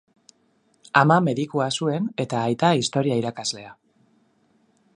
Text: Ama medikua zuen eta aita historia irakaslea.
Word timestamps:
Ama 1.01 1.17
medikua 1.25 1.67
zuen 1.81 2.07
eta 2.25 2.39
aita 2.47 2.71
historia 2.79 3.19
irakaslea. 3.21 3.77